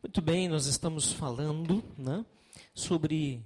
[0.00, 2.24] Muito bem, nós estamos falando né,
[2.72, 3.44] sobre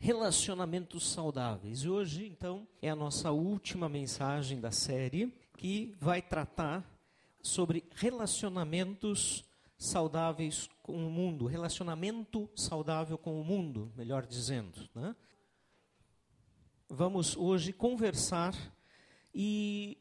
[0.00, 1.84] relacionamentos saudáveis.
[1.84, 6.84] E hoje, então, é a nossa última mensagem da série que vai tratar
[7.40, 9.44] sobre relacionamentos
[9.78, 14.88] saudáveis com o mundo, relacionamento saudável com o mundo, melhor dizendo.
[14.96, 15.14] Né?
[16.88, 18.56] Vamos hoje conversar
[19.32, 19.96] e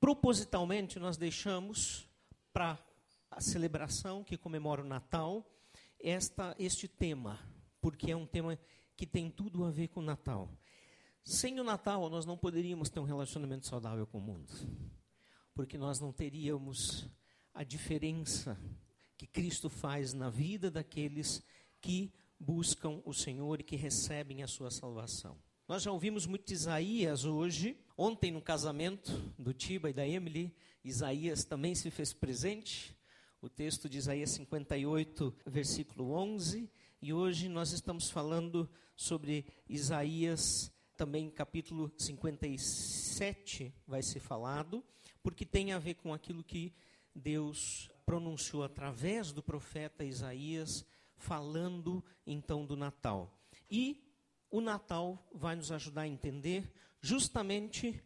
[0.00, 2.08] propositalmente nós deixamos
[2.52, 2.76] para
[3.30, 5.44] a celebração que comemora o Natal
[6.00, 7.38] esta, este tema,
[7.80, 8.58] porque é um tema
[8.96, 10.50] que tem tudo a ver com o Natal.
[11.24, 14.52] Sem o Natal, nós não poderíamos ter um relacionamento saudável com o mundo,
[15.54, 17.08] porque nós não teríamos
[17.52, 18.58] a diferença
[19.16, 21.42] que Cristo faz na vida daqueles
[21.80, 25.38] que buscam o Senhor e que recebem a sua salvação.
[25.66, 27.78] Nós já ouvimos muito Isaías hoje.
[27.96, 32.94] Ontem, no casamento do Tiba e da Emily, Isaías também se fez presente.
[33.44, 36.66] O texto de Isaías 58, versículo 11.
[37.02, 44.82] E hoje nós estamos falando sobre Isaías, também capítulo 57 vai ser falado,
[45.22, 46.72] porque tem a ver com aquilo que
[47.14, 50.82] Deus pronunciou através do profeta Isaías,
[51.14, 53.30] falando então do Natal.
[53.70, 54.10] E
[54.50, 58.02] o Natal vai nos ajudar a entender justamente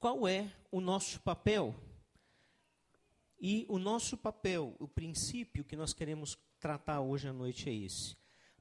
[0.00, 1.76] qual é o nosso papel.
[3.40, 8.14] E o nosso papel, o princípio que nós queremos tratar hoje à noite é esse.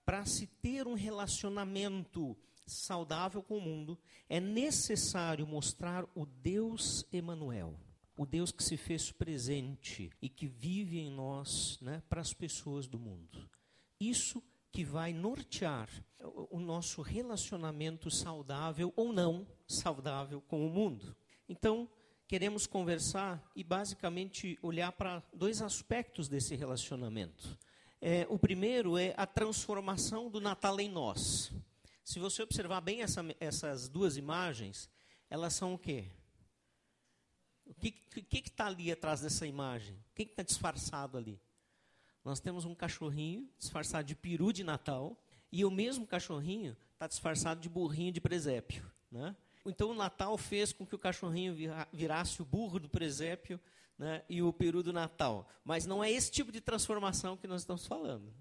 [0.05, 3.99] Para se ter um relacionamento saudável com o mundo,
[4.29, 7.77] é necessário mostrar o Deus Emanuel,
[8.17, 12.87] o Deus que se fez presente e que vive em nós, né, para as pessoas
[12.87, 13.49] do mundo.
[13.99, 15.89] Isso que vai nortear
[16.49, 21.15] o nosso relacionamento saudável ou não saudável com o mundo.
[21.47, 21.89] Então,
[22.29, 27.57] queremos conversar e basicamente olhar para dois aspectos desse relacionamento.
[27.99, 31.51] É, o primeiro é a transformação do Natal em nós.
[32.03, 34.87] Se você observar bem essa, essas duas imagens,
[35.27, 36.05] elas são o quê?
[37.65, 39.95] O que está ali atrás dessa imagem?
[39.95, 41.41] O que está disfarçado ali?
[42.23, 45.19] Nós temos um cachorrinho disfarçado de peru de Natal
[45.51, 48.85] e o mesmo cachorrinho está disfarçado de burrinho de presépio.
[49.11, 49.35] Né?
[49.65, 51.55] Então o Natal fez com que o cachorrinho
[51.91, 53.59] virasse o burro do presépio
[53.97, 55.47] né, e o peru do Natal.
[55.63, 58.33] Mas não é esse tipo de transformação que nós estamos falando.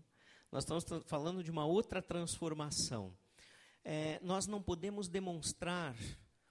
[0.51, 3.15] Nós estamos falando de uma outra transformação.
[3.85, 5.97] É, nós não podemos demonstrar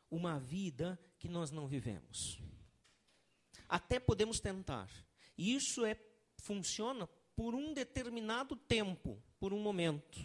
[0.10, 2.40] uma vida que nós não vivemos.
[3.68, 4.90] Até podemos tentar.
[5.38, 5.98] E isso é
[6.38, 10.20] funciona por um determinado tempo, por um momento.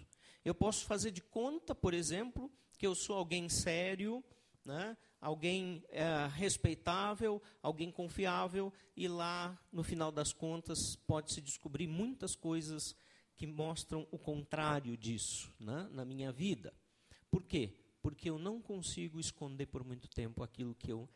[0.44, 2.50] Eu posso fazer de conta, por exemplo,
[2.82, 4.25] que eu sou alguém sério,
[4.65, 4.97] né?
[5.20, 12.97] alguém é, respeitável, alguém confiável, e lá, no final das contas, pode-se descobrir muitas coisas
[13.37, 15.88] que mostram o contrário disso né?
[15.92, 16.75] na minha vida.
[17.31, 17.78] Por quê?
[18.03, 21.09] Porque eu não consigo esconder por muito tempo aquilo que eu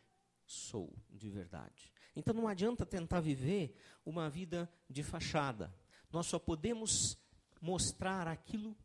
[0.47, 1.91] sou de verdade.
[2.15, 3.75] Então não adianta tentar viver
[4.05, 5.75] uma vida de fachada.
[6.12, 7.19] Nós só podemos
[7.60, 8.76] mostrar aquilo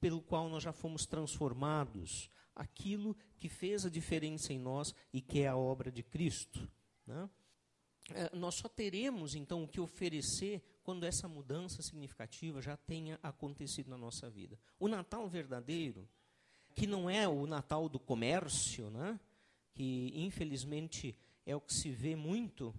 [0.00, 5.40] pelo qual nós já fomos transformados, aquilo que fez a diferença em nós e que
[5.40, 6.68] é a obra de Cristo.
[7.06, 7.28] Né?
[8.10, 13.90] É, nós só teremos, então, o que oferecer quando essa mudança significativa já tenha acontecido
[13.90, 14.58] na nossa vida.
[14.78, 16.08] O Natal verdadeiro,
[16.74, 19.20] que não é o Natal do comércio, né?
[19.74, 22.74] que infelizmente é o que se vê muito,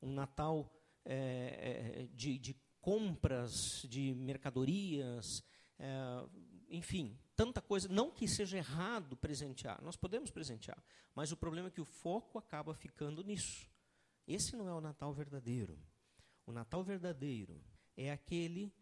[0.00, 0.72] um Natal
[1.04, 5.42] é, é de, de compras de mercadorias,
[5.82, 6.28] é,
[6.70, 7.88] enfim, tanta coisa.
[7.88, 10.82] Não que seja errado presentear, nós podemos presentear,
[11.12, 13.68] mas o problema é que o foco acaba ficando nisso.
[14.26, 15.76] Esse não é o Natal verdadeiro.
[16.46, 17.60] O Natal verdadeiro
[17.96, 18.72] é aquele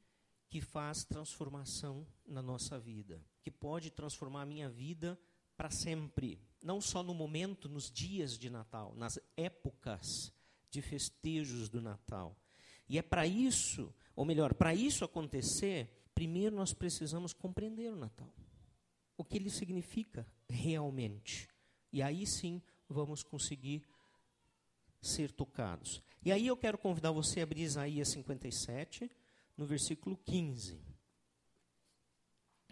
[0.50, 5.18] que faz transformação na nossa vida, que pode transformar a minha vida
[5.56, 10.32] para sempre, não só no momento, nos dias de Natal, nas épocas
[10.70, 12.36] de festejos do Natal.
[12.88, 18.30] E é para isso, ou melhor, para isso acontecer, primeiro nós precisamos compreender o Natal.
[19.16, 21.48] O que ele significa realmente.
[21.90, 23.82] E aí sim vamos conseguir
[25.00, 26.02] ser tocados.
[26.22, 29.10] E aí eu quero convidar você a abrir Isaías 57,
[29.56, 30.78] no versículo 15.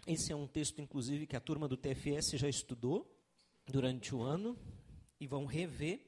[0.05, 3.11] Esse é um texto, inclusive, que a turma do TFS já estudou
[3.65, 4.55] durante o ano
[5.19, 6.05] e vão rever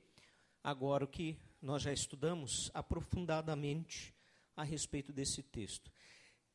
[0.63, 4.13] agora o que nós já estudamos aprofundadamente
[4.55, 5.91] a respeito desse texto.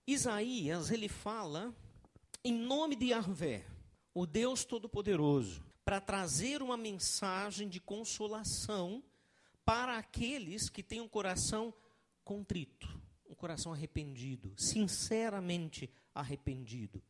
[0.06, 1.75] Isaías, ele fala
[2.44, 3.67] em nome de Yahvé,
[4.14, 9.03] o Deus Todo-Poderoso, para trazer uma mensagem de consolação
[9.64, 11.75] para aqueles que têm um coração
[12.25, 12.88] contrito.
[13.29, 17.03] um coração arrependido, sinceramente arrependido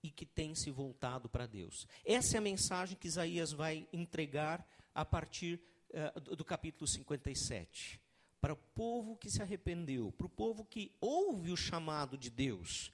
[0.00, 1.88] e que tem se voltado para Deus.
[2.04, 4.64] Essa é a mensagem que Isaías vai entregar
[4.94, 5.60] a partir
[5.90, 8.00] uh, do, do capítulo 57.
[8.46, 12.92] Para o povo que se arrependeu, para o povo que ouve o chamado de Deus.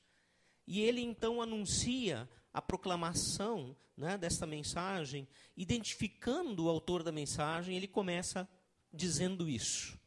[0.66, 7.86] E ele então anuncia a proclamação né, desta mensagem, identificando o autor da mensagem, ele
[7.86, 8.48] começa
[8.90, 10.00] dizendo isso.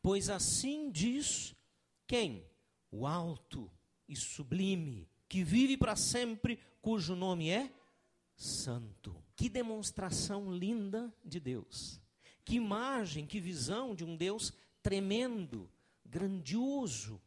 [0.00, 1.54] Pois assim diz
[2.06, 2.46] quem?
[2.90, 3.70] O alto
[4.08, 7.70] e sublime, que vive para sempre, cujo nome é
[8.34, 9.22] Santo.
[9.36, 12.00] Que demonstração linda de Deus.
[12.42, 14.50] Que imagem, que visão de um Deus
[14.82, 15.70] tremendo,
[16.04, 17.20] grandioso,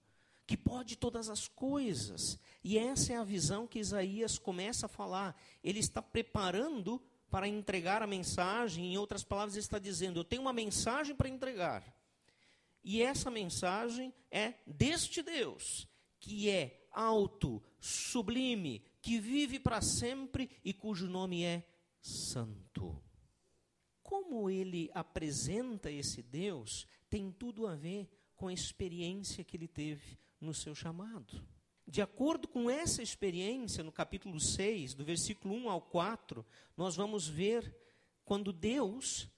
[0.46, 2.40] que pode todas as coisas.
[2.64, 5.40] E essa é a visão que Isaías começa a falar.
[5.64, 10.42] Ele está preparando para entregar a mensagem, em outras palavras, ele está dizendo: Eu tenho
[10.42, 11.96] uma mensagem para entregar.
[12.84, 15.88] E essa mensagem é deste Deus,
[16.20, 21.64] que é alto, sublime, que vive para sempre e cujo nome é
[22.02, 23.02] Santo.
[24.02, 30.18] Como ele apresenta esse Deus tem tudo a ver com a experiência que ele teve
[30.40, 31.46] no seu chamado.
[31.86, 36.44] De acordo com essa experiência, no capítulo 6, do versículo 1 ao 4,
[36.78, 37.76] nós vamos ver
[38.24, 39.30] quando Deus,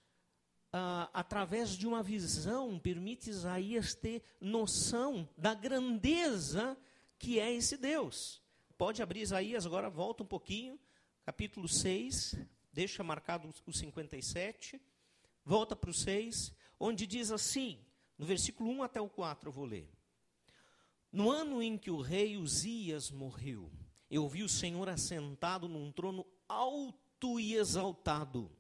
[0.71, 6.77] ah, através de uma visão, permite Isaías ter noção da grandeza
[7.17, 8.39] que é esse Deus.
[8.77, 10.79] Pode abrir Isaías agora, volta um pouquinho,
[11.23, 12.37] capítulo 6,
[12.71, 14.79] deixa marcado o 57,
[15.43, 16.53] volta para o 6,
[16.85, 17.79] onde diz assim,
[18.17, 19.89] no versículo 1 até o 4 eu vou ler.
[21.09, 23.71] No ano em que o rei Uzias morreu,
[24.09, 28.51] eu vi o Senhor assentado num trono alto e exaltado.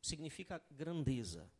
[0.00, 1.52] Significa grandeza.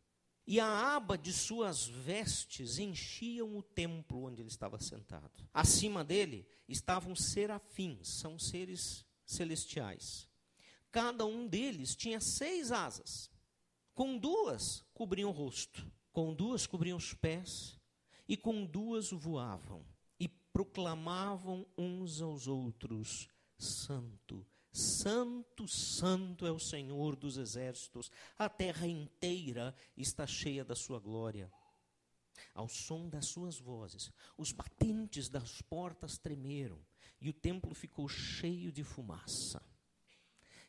[0.47, 5.47] E a aba de suas vestes enchiam o templo onde ele estava sentado.
[5.53, 10.27] Acima dele estavam serafins, são seres celestiais.
[10.91, 13.30] Cada um deles tinha seis asas.
[14.01, 17.79] Com duas cobriam o rosto, com duas cobriam os pés,
[18.27, 19.85] e com duas voavam
[20.51, 23.27] proclamavam uns aos outros:
[23.59, 30.99] Santo, Santo, Santo é o Senhor dos exércitos, a terra inteira está cheia da sua
[30.99, 31.51] glória.
[32.55, 36.79] Ao som das suas vozes, os batentes das portas tremeram
[37.21, 39.61] e o templo ficou cheio de fumaça.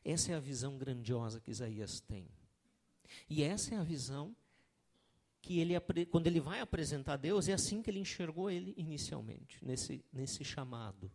[0.04, 2.28] Essa é a visão grandiosa que Isaías tem.
[3.28, 4.34] E essa é a visão
[5.40, 5.74] que ele,
[6.06, 11.10] quando ele vai apresentar Deus, é assim que ele enxergou ele inicialmente, nesse, nesse chamado.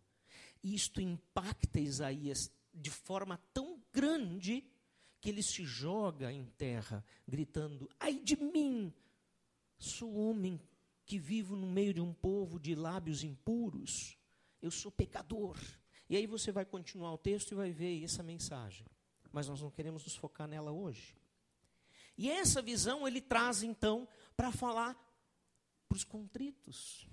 [0.62, 4.64] Isto impacta Isaías de forma tão grande
[5.20, 8.92] que ele se joga em terra, gritando: Ai de mim!
[9.78, 10.60] Sou homem
[11.06, 14.18] que vivo no meio de um povo de lábios impuros,
[14.60, 15.56] eu sou pecador.
[16.10, 18.86] E aí você vai continuar o texto e vai ver essa mensagem.
[19.32, 21.17] Mas nós não queremos nos focar nela hoje.
[22.18, 24.06] E essa visão ele traz então
[24.36, 24.94] para falar
[25.88, 27.08] para os contritos,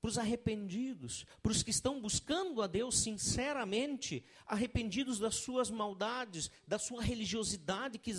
[0.00, 6.50] para os arrependidos, para os que estão buscando a Deus sinceramente, arrependidos das suas maldades,
[6.66, 8.12] da sua religiosidade que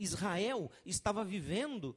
[0.00, 1.96] Israel estava vivendo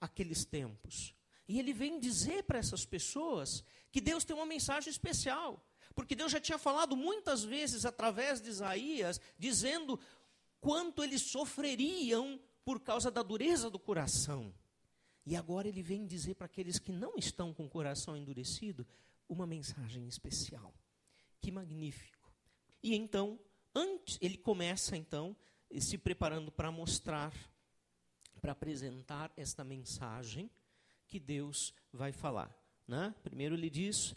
[0.00, 1.14] aqueles tempos.
[1.46, 5.62] E ele vem dizer para essas pessoas que Deus tem uma mensagem especial.
[5.94, 10.00] Porque Deus já tinha falado muitas vezes através de Isaías, dizendo
[10.58, 14.52] quanto eles sofreriam por causa da dureza do coração.
[15.24, 18.86] E agora ele vem dizer para aqueles que não estão com o coração endurecido
[19.28, 20.74] uma mensagem especial.
[21.40, 22.32] Que magnífico.
[22.82, 23.38] E então,
[23.74, 25.36] antes, ele começa então
[25.80, 27.32] se preparando para mostrar,
[28.40, 30.50] para apresentar esta mensagem
[31.06, 32.54] que Deus vai falar.
[32.86, 33.14] Né?
[33.22, 34.12] Primeiro ele diz.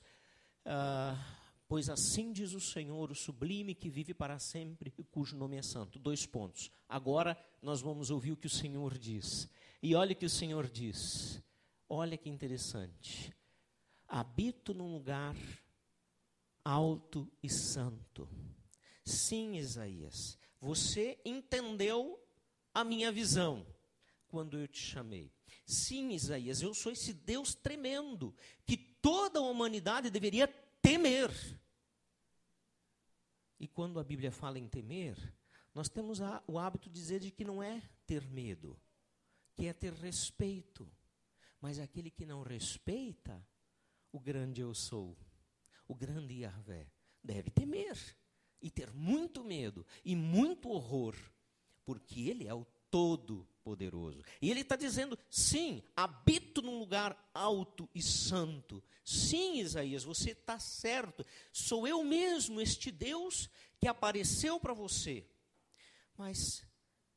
[0.65, 5.57] Uh, Pois assim diz o Senhor, o sublime que vive para sempre e cujo nome
[5.57, 5.97] é santo.
[5.97, 6.71] Dois pontos.
[6.87, 9.49] Agora nós vamos ouvir o que o Senhor diz.
[9.81, 11.41] E olha o que o Senhor diz.
[11.89, 13.35] Olha que interessante.
[14.07, 15.35] Habito num lugar
[16.63, 18.27] alto e santo.
[19.03, 22.19] Sim, Isaías, você entendeu
[22.73, 23.65] a minha visão
[24.27, 25.31] quando eu te chamei.
[25.65, 30.47] Sim, Isaías, eu sou esse Deus tremendo que toda a humanidade deveria
[30.85, 31.31] temer.
[33.59, 35.17] E quando a Bíblia fala em temer,
[35.73, 38.79] nós temos a, o hábito de dizer de que não é ter medo,
[39.55, 40.87] que é ter respeito.
[41.59, 43.43] Mas aquele que não respeita,
[44.11, 45.17] o grande eu sou,
[45.87, 46.91] o grande Yahvé,
[47.23, 47.97] deve temer
[48.61, 51.15] e ter muito medo e muito horror,
[51.83, 54.23] porque ele é o Todo-Poderoso.
[54.41, 58.83] E ele está dizendo: sim, habito num lugar alto e santo.
[59.03, 61.25] Sim, Isaías, você está certo.
[61.51, 63.49] Sou eu mesmo, este Deus
[63.79, 65.27] que apareceu para você.
[66.17, 66.65] Mas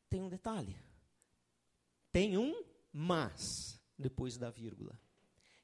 [0.09, 0.77] tem um detalhe.
[2.11, 4.99] Tem um mas depois da vírgula.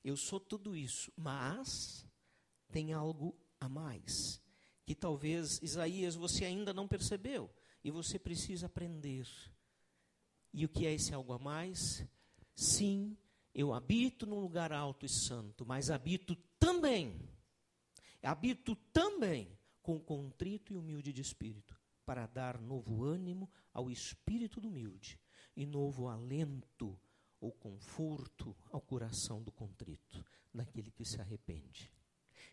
[0.04, 2.06] Eu sou tudo isso, mas
[2.70, 4.40] tem algo a mais
[4.84, 7.50] que talvez Isaías você ainda não percebeu
[7.82, 9.26] e você precisa aprender.
[10.56, 12.06] E o que é esse algo a mais?
[12.54, 13.18] Sim,
[13.52, 17.20] eu habito num lugar alto e santo, mas habito também,
[18.22, 24.68] habito também com contrito e humilde de espírito, para dar novo ânimo ao espírito do
[24.68, 25.18] humilde
[25.56, 26.96] e novo alento
[27.40, 31.90] ou conforto ao coração do contrito, daquele que se arrepende.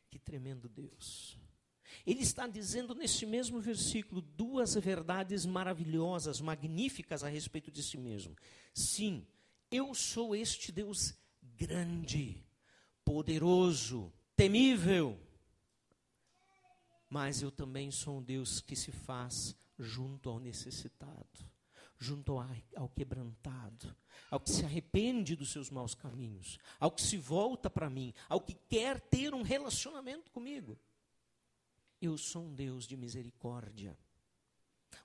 [0.10, 1.40] Que tremendo Deus.
[2.06, 8.36] Ele está dizendo nesse mesmo versículo duas verdades maravilhosas, magníficas a respeito de si mesmo.
[8.74, 9.26] Sim,
[9.70, 12.44] eu sou este Deus grande,
[13.06, 15.20] poderoso, temível,
[17.10, 21.46] mas eu também sou um Deus que se faz junto ao necessitado,
[22.00, 22.38] junto
[22.76, 23.96] ao, quebrantado,
[24.30, 28.40] ao que se arrepende dos seus maus caminhos, ao que se volta para mim, ao
[28.42, 30.80] que quer ter um relacionamento comigo.
[32.02, 33.96] Eu sou um Deus de misericórdia,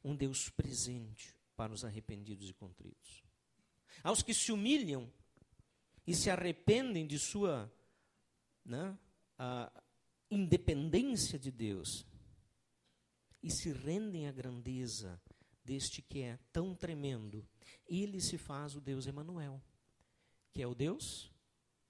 [0.02, 3.22] um Deus presente para os arrependidos e contritos.
[4.02, 5.12] Aos que se humilham
[6.06, 7.70] e se arrependem de sua
[8.64, 8.98] né,
[10.30, 12.06] independência de Deus
[13.42, 15.20] e se rendem à grandeza
[15.64, 17.46] deste que é tão tremendo,
[17.86, 19.62] ele se faz o Deus Emanuel,
[20.52, 21.30] que é o Deus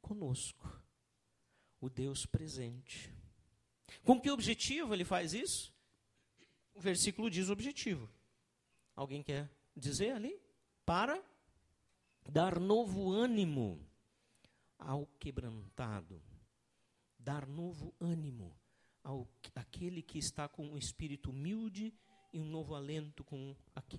[0.00, 0.82] conosco,
[1.80, 3.15] o Deus presente.
[4.04, 5.72] Com que objetivo ele faz isso?
[6.74, 8.10] O versículo diz o objetivo.
[8.94, 10.38] Alguém quer dizer ali?
[10.84, 11.22] Para
[12.28, 13.80] dar novo ânimo
[14.78, 16.22] ao quebrantado,
[17.18, 18.56] dar novo ânimo
[19.02, 21.94] ao aquele que está com um espírito humilde
[22.32, 23.56] e um novo alento com,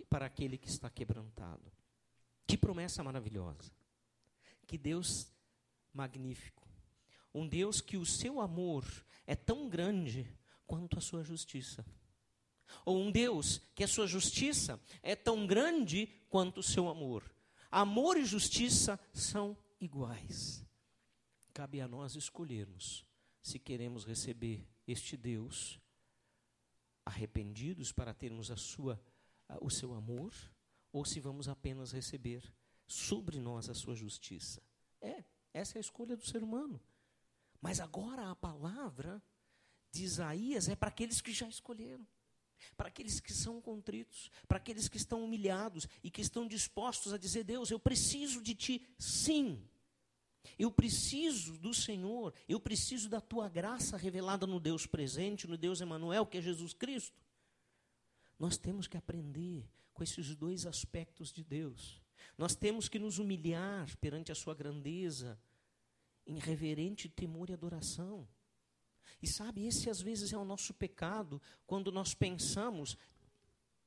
[0.10, 1.72] para aquele que está quebrantado.
[2.46, 3.72] Que promessa maravilhosa.
[4.66, 5.32] Que Deus
[5.94, 6.57] magnífico.
[7.34, 8.86] Um Deus que o seu amor
[9.26, 10.28] é tão grande
[10.66, 11.86] quanto a sua justiça.
[12.86, 17.24] Ou um Deus que a sua justiça é tão grande quanto o seu amor.
[17.70, 20.66] Amor e justiça são iguais.
[21.54, 23.06] Cabe a nós escolhermos
[23.42, 25.80] se queremos receber este Deus
[27.06, 29.02] arrependidos para termos a sua
[29.62, 30.34] o seu amor
[30.92, 32.44] ou se vamos apenas receber
[32.86, 34.62] sobre nós a sua justiça.
[35.02, 36.82] É, essa é a escolha do ser humano.
[37.62, 39.22] Mas agora a palavra
[39.92, 42.06] de Isaías é para aqueles que já escolheram
[42.76, 47.18] para aqueles que são contritos, para aqueles que estão humilhados e que estão dispostos a
[47.18, 49.64] dizer: Deus, eu preciso de ti, sim.
[50.58, 55.82] Eu preciso do Senhor, eu preciso da tua graça revelada no Deus presente, no Deus
[55.82, 57.22] Emanuel, que é Jesus Cristo.
[58.40, 62.02] Nós temos que aprender com esses dois aspectos de Deus.
[62.38, 65.38] Nós temos que nos humilhar perante a sua grandeza,
[66.28, 68.28] em reverente temor e adoração.
[69.22, 72.98] E sabe, esse às vezes é o nosso pecado, quando nós pensamos,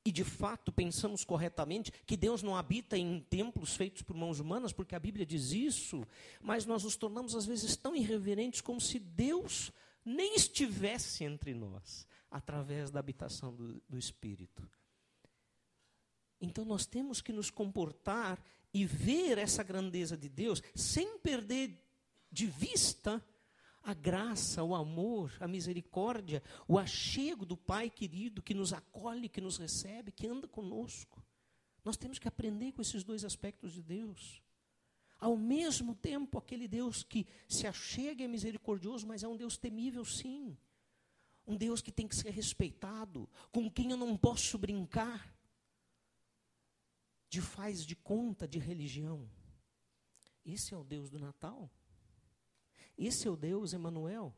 [0.03, 4.73] e de fato pensamos corretamente, que Deus não habita em templos feitos por mãos humanas,
[4.73, 6.05] porque a Bíblia diz isso,
[6.41, 9.71] mas nós nos tornamos às vezes tão irreverentes como se Deus
[10.03, 14.67] nem estivesse entre nós, através da habitação do, do Espírito.
[16.41, 18.43] Então nós temos que nos comportar
[18.73, 21.79] e ver essa grandeza de Deus sem perder
[22.31, 23.23] de vista
[23.83, 29.41] a graça, o amor, a misericórdia, o achego do Pai querido que nos acolhe, que
[29.41, 31.23] nos recebe, que anda conosco.
[31.83, 34.41] Nós temos que aprender com esses dois aspectos de Deus.
[35.19, 40.05] Ao mesmo tempo, aquele Deus que se achega é misericordioso, mas é um Deus temível,
[40.05, 40.57] sim.
[41.45, 45.35] Um Deus que tem que ser respeitado, com quem eu não posso brincar,
[47.29, 49.27] de faz de conta de religião.
[50.45, 51.71] Esse é o Deus do Natal.
[53.01, 54.31] Esse é o Deus Emanuel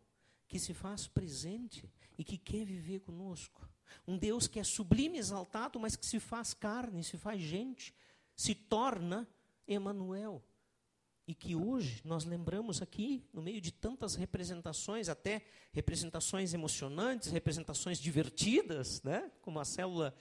[0.47, 3.67] que se faz presente e que quer viver conosco.
[4.07, 7.93] Um Deus que é sublime, exaltado, mas que se faz carne, se faz gente,
[8.35, 9.27] se torna
[9.67, 10.41] Emanuel.
[11.27, 15.41] E que hoje nós lembramos aqui, no meio de tantas representações, até
[15.73, 19.29] representações emocionantes, representações divertidas, né?
[19.41, 20.15] como a célula.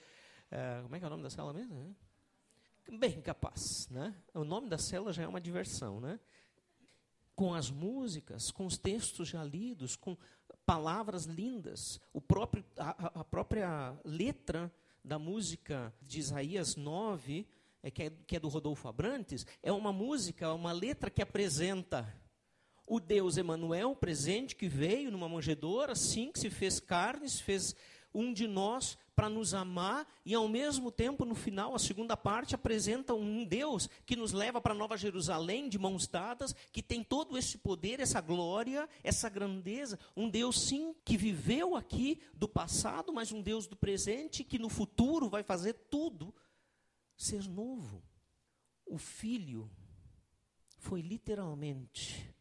[0.51, 1.95] É, como é que é o nome da célula mesmo?
[2.89, 3.87] Bem capaz.
[3.89, 4.13] Né?
[4.33, 5.99] O nome da célula já é uma diversão.
[5.99, 6.19] Né?
[7.35, 10.17] Com as músicas, com os textos já lidos, com
[10.65, 11.99] palavras lindas.
[12.11, 14.71] O próprio, a, a própria letra
[15.03, 17.47] da música de Isaías 9
[17.83, 22.07] é, que, é, que é do Rodolfo Abrantes, é uma música, uma letra que apresenta
[22.87, 27.75] o Deus Emanuel presente que veio numa manjedoura, sim, que se fez carne, se fez
[28.13, 32.55] um de nós para nos amar e ao mesmo tempo no final a segunda parte
[32.55, 37.37] apresenta um Deus que nos leva para Nova Jerusalém de mãos dadas, que tem todo
[37.37, 43.31] esse poder, essa glória, essa grandeza, um Deus sim que viveu aqui do passado, mas
[43.31, 46.33] um Deus do presente que no futuro vai fazer tudo
[47.15, 48.03] ser novo.
[48.85, 49.69] O filho
[50.77, 52.32] foi literalmente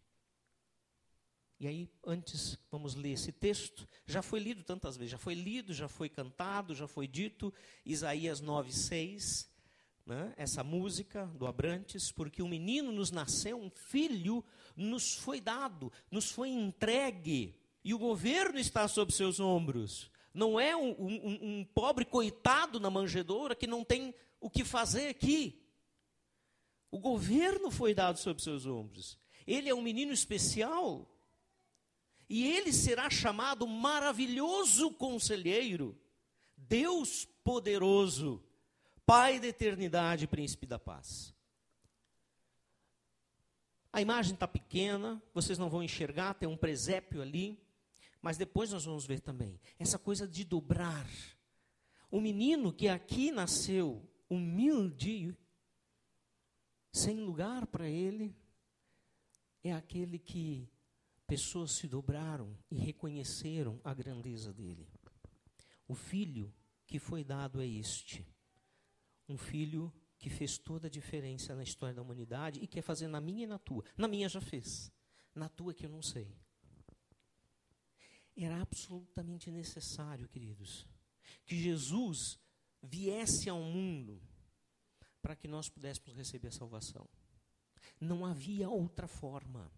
[1.62, 3.88] e aí, antes, vamos ler esse texto.
[4.04, 7.54] Já foi lido tantas vezes, já foi lido, já foi cantado, já foi dito.
[7.86, 9.48] Isaías 9, 6.
[10.04, 10.34] Né?
[10.36, 16.32] Essa música do Abrantes, porque um menino nos nasceu, um filho nos foi dado, nos
[16.32, 20.10] foi entregue, e o governo está sob seus ombros.
[20.34, 25.06] Não é um, um, um pobre coitado na manjedoura que não tem o que fazer
[25.06, 25.64] aqui.
[26.90, 29.16] O governo foi dado sob seus ombros.
[29.46, 31.08] Ele é um menino especial,
[32.32, 35.94] e ele será chamado maravilhoso conselheiro,
[36.56, 38.42] Deus poderoso,
[39.04, 41.34] Pai da eternidade, príncipe da paz.
[43.92, 47.62] A imagem está pequena, vocês não vão enxergar, tem um presépio ali,
[48.22, 51.06] mas depois nós vamos ver também essa coisa de dobrar.
[52.10, 55.36] O menino que aqui nasceu humilde,
[56.90, 58.34] sem lugar para ele,
[59.62, 60.66] é aquele que
[61.32, 64.86] pessoas se dobraram e reconheceram a grandeza dele.
[65.88, 66.52] O filho
[66.86, 68.22] que foi dado é este.
[69.26, 73.18] Um filho que fez toda a diferença na história da humanidade e quer fazer na
[73.18, 73.82] minha e na tua.
[73.96, 74.92] Na minha já fez.
[75.34, 76.36] Na tua que eu não sei.
[78.36, 80.86] Era absolutamente necessário, queridos,
[81.46, 82.38] que Jesus
[82.82, 84.20] viesse ao mundo
[85.22, 87.08] para que nós pudéssemos receber a salvação.
[87.98, 89.72] Não havia outra forma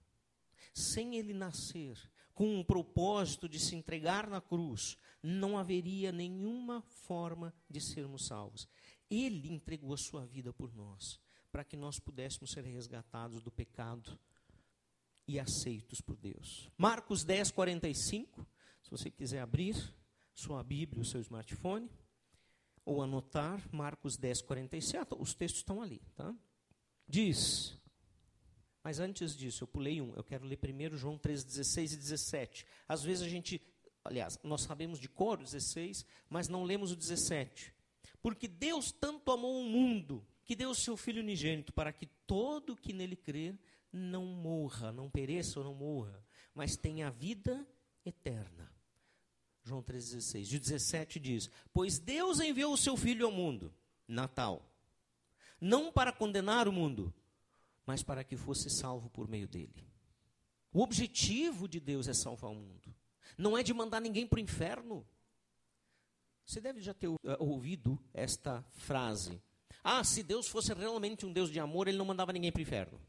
[0.72, 1.98] sem ele nascer
[2.34, 8.68] com um propósito de se entregar na cruz, não haveria nenhuma forma de sermos salvos.
[9.08, 11.20] Ele entregou a sua vida por nós,
[11.52, 14.18] para que nós pudéssemos ser resgatados do pecado
[15.26, 16.70] e aceitos por Deus.
[16.76, 18.46] Marcos 10, 45.
[18.82, 19.76] Se você quiser abrir
[20.34, 21.88] sua Bíblia, o seu smartphone,
[22.84, 26.02] ou anotar, Marcos 10, 47, os textos estão ali.
[26.14, 26.34] Tá?
[27.08, 27.78] Diz:
[28.84, 30.12] mas antes disso, eu pulei um.
[30.14, 32.66] Eu quero ler primeiro João 3, 16 e 17.
[32.86, 33.58] Às vezes a gente,
[34.04, 37.72] aliás, nós sabemos de cor o 16, mas não lemos o 17.
[38.20, 42.76] Porque Deus tanto amou o mundo, que deu o seu Filho unigênito, para que todo
[42.76, 43.58] que nele crer
[43.90, 46.22] não morra, não pereça ou não morra,
[46.54, 47.66] mas tenha a vida
[48.04, 48.70] eterna.
[49.62, 50.52] João 3,16.
[50.52, 53.72] E o 17 diz: Pois Deus enviou o seu Filho ao mundo,
[54.06, 54.70] Natal,
[55.58, 57.14] não para condenar o mundo,
[57.86, 59.86] mas para que fosse salvo por meio dele.
[60.72, 62.94] O objetivo de Deus é salvar o mundo.
[63.38, 65.06] Não é de mandar ninguém para o inferno.
[66.44, 69.42] Você deve já ter uh, ouvido esta frase.
[69.82, 72.62] Ah, se Deus fosse realmente um Deus de amor, ele não mandava ninguém para o
[72.62, 73.00] inferno.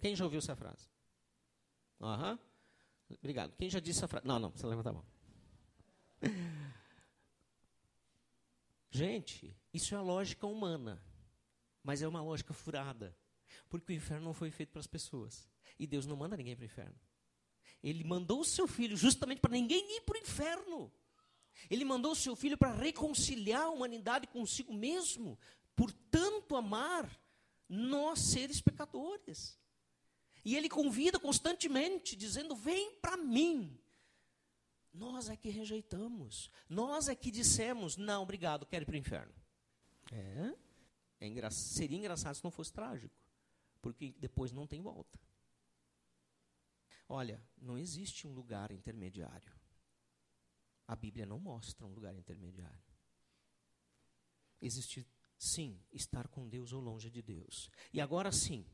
[0.00, 0.88] Quem já ouviu essa frase?
[2.00, 2.38] Aham.
[3.18, 3.54] Obrigado.
[3.56, 4.26] Quem já disse essa frase?
[4.26, 5.04] Não, não, você levanta a mão.
[8.90, 11.02] Gente, isso é a lógica humana,
[11.82, 13.16] mas é uma lógica furada.
[13.68, 15.48] Porque o inferno não foi feito para as pessoas.
[15.78, 17.00] E Deus não manda ninguém para o inferno.
[17.82, 20.92] Ele mandou o seu filho justamente para ninguém ir para o inferno.
[21.70, 25.38] Ele mandou o seu filho para reconciliar a humanidade consigo mesmo.
[25.74, 27.10] Por tanto amar
[27.68, 29.58] nós seres pecadores.
[30.44, 33.78] E ele convida constantemente, dizendo: Vem para mim.
[34.92, 36.50] Nós é que rejeitamos.
[36.68, 39.34] Nós é que dissemos: Não, obrigado, quero ir para o inferno.
[40.12, 40.54] É,
[41.20, 43.19] é engra seria engraçado se não fosse trágico
[43.80, 45.18] porque depois não tem volta.
[47.08, 49.52] Olha, não existe um lugar intermediário.
[50.86, 52.94] A Bíblia não mostra um lugar intermediário.
[54.60, 55.06] Existe,
[55.38, 57.70] sim, estar com Deus ou longe de Deus.
[57.92, 58.66] E agora sim,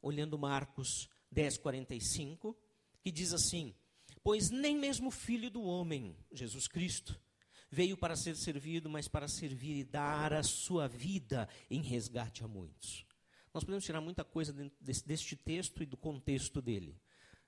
[0.00, 2.56] olhando Marcos 10, 45,
[3.00, 3.74] que diz assim:
[4.22, 7.20] Pois nem mesmo o filho do homem, Jesus Cristo,
[7.70, 12.48] veio para ser servido, mas para servir e dar a sua vida em resgate a
[12.48, 13.06] muitos.
[13.52, 16.98] Nós podemos tirar muita coisa desse, deste texto e do contexto dele,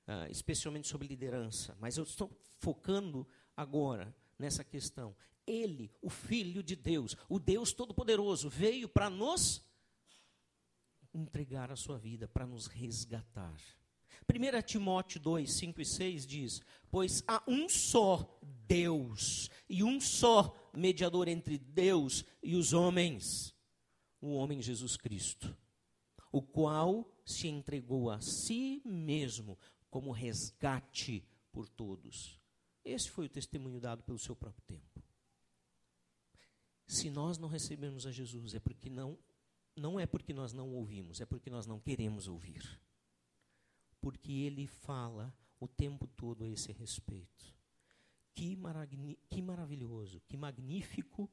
[0.07, 5.17] uh, especialmente sobre liderança, mas eu estou focando agora nessa questão.
[5.47, 9.64] Ele, o Filho de Deus, o Deus Todo-Poderoso, veio para nos
[11.12, 13.55] entregar a sua vida, para nos resgatar.
[14.29, 20.55] 1 Timóteo 2, 5 e 6 diz: Pois há um só Deus e um só
[20.75, 23.55] mediador entre Deus e os homens,
[24.21, 25.55] o homem Jesus Cristo,
[26.35, 29.57] o qual se entregou a si mesmo
[29.88, 32.40] como resgate por todos.
[32.85, 35.01] Esse foi o testemunho dado pelo seu próprio tempo.
[36.88, 39.16] Se nós não recebemos a Jesus, é porque não
[39.77, 42.81] não é porque nós não ouvimos, é porque nós não queremos ouvir.
[44.01, 47.55] Porque ele fala o tempo todo a esse respeito.
[48.35, 48.59] Que,
[49.31, 51.31] que maravilhoso, que magnífico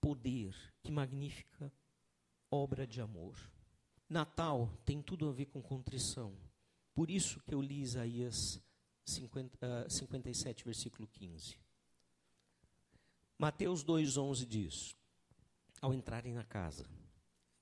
[0.00, 1.70] poder, que magnífica
[2.50, 3.36] obra de amor.
[4.08, 6.32] Natal tem tudo a ver com contrição.
[6.94, 8.60] Por isso que eu li Isaías
[9.04, 11.58] 50, uh, 57, versículo 15.
[13.38, 14.96] Mateus 2,11 diz:
[15.80, 16.86] Ao entrarem na casa,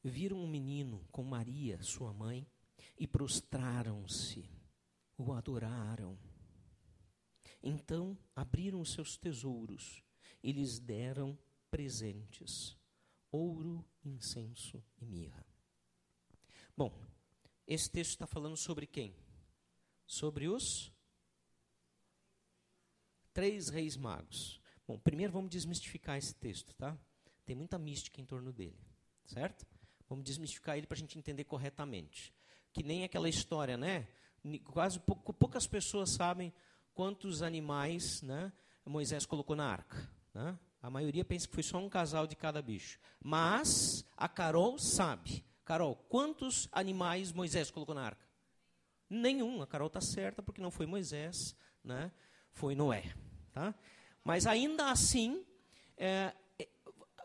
[0.02, 2.46] viram um menino com Maria, sua mãe,
[2.98, 4.48] e prostraram-se,
[5.16, 6.18] o adoraram.
[7.62, 10.02] Então abriram os seus tesouros
[10.42, 11.36] e lhes deram
[11.70, 12.76] presentes:
[13.32, 15.43] ouro, incenso e mirra.
[16.76, 16.92] Bom,
[17.66, 19.14] esse texto está falando sobre quem?
[20.06, 20.92] Sobre os
[23.32, 24.60] três reis magos.
[24.86, 26.98] Bom, primeiro vamos desmistificar esse texto, tá?
[27.44, 28.78] Tem muita mística em torno dele,
[29.24, 29.66] certo?
[30.08, 32.34] Vamos desmistificar ele para a gente entender corretamente.
[32.72, 34.06] Que nem aquela história, né?
[34.64, 36.52] Quase pou, poucas pessoas sabem
[36.92, 38.52] quantos animais né,
[38.84, 40.10] Moisés colocou na arca.
[40.34, 40.58] Né?
[40.82, 42.98] A maioria pensa que foi só um casal de cada bicho.
[43.22, 45.44] Mas a Carol sabe.
[45.64, 48.26] Carol, quantos animais Moisés colocou na arca?
[49.08, 49.62] Nenhum.
[49.62, 52.10] A Carol está certa porque não foi Moisés, né?
[52.54, 53.14] foi Noé.
[53.52, 53.74] Tá?
[54.22, 55.44] Mas ainda assim,
[55.96, 56.68] é, é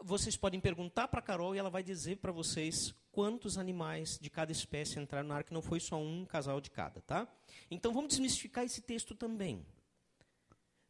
[0.02, 4.30] vocês podem perguntar para a Carol e ela vai dizer para vocês quantos animais de
[4.30, 7.28] cada espécie entraram na arca, não foi só um casal de cada, tá?
[7.70, 9.66] Então vamos desmistificar esse texto também.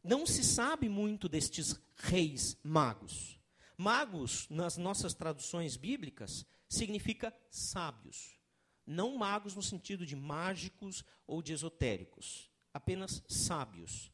[0.02, 3.38] Não se sabe muito destes reis magos.
[3.76, 8.38] Magos, nas nossas traduções bíblicas, significa sábios.
[8.86, 12.48] Não magos no sentido de mágicos ou de esotéricos.
[12.72, 14.10] Apenas sábios.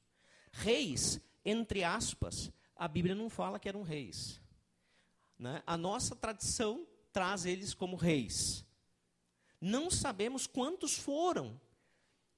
[0.51, 4.41] Reis, entre aspas, a Bíblia não fala que eram reis.
[5.39, 5.63] Né?
[5.67, 8.65] A nossa tradição traz eles como reis.
[9.61, 11.61] Não sabemos quantos foram.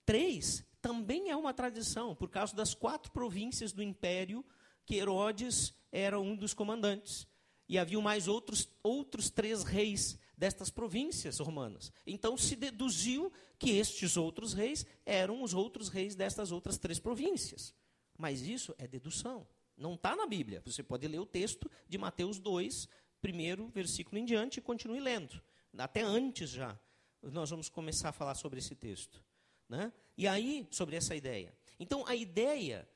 [0.04, 4.44] Três também é uma tradição, por causa das quatro províncias do império,
[4.84, 7.27] que Herodes era um dos comandantes.
[7.68, 11.92] E havia mais outros, outros três reis destas províncias romanas.
[12.06, 17.74] Então se deduziu que estes outros reis eram os outros reis destas outras três províncias.
[18.16, 19.46] Mas isso é dedução.
[19.76, 20.62] Não está na Bíblia.
[20.64, 22.88] Você pode ler o texto de Mateus 2,
[23.20, 25.40] primeiro versículo em diante, e continue lendo.
[25.76, 26.78] Até antes já.
[27.22, 29.22] Nós vamos começar a falar sobre esse texto.
[29.68, 29.92] Né?
[30.16, 31.54] E aí, sobre essa ideia.
[31.78, 32.88] Então, a ideia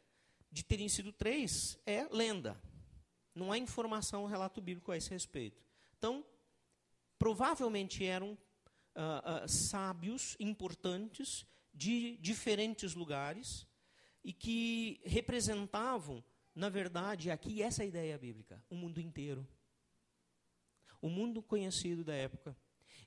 [0.50, 2.60] de terem sido três é lenda.
[3.34, 5.62] Não há informação, relato bíblico a esse respeito.
[5.96, 6.24] Então,
[7.18, 13.66] provavelmente eram uh, uh, sábios importantes de diferentes lugares
[14.24, 16.22] e que representavam,
[16.54, 19.46] na verdade, aqui essa ideia bíblica, o mundo inteiro.
[21.00, 22.56] O mundo conhecido da época.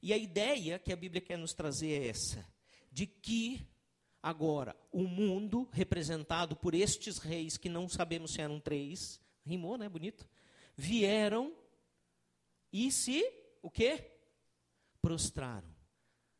[0.01, 2.45] E a ideia que a Bíblia quer nos trazer é essa:
[2.91, 3.65] de que
[4.21, 9.88] agora o mundo, representado por estes reis, que não sabemos se eram três, rimou, né?
[9.88, 10.27] Bonito.
[10.75, 11.55] Vieram
[12.71, 13.23] e se,
[13.62, 14.12] o quê?
[15.01, 15.73] Prostraram.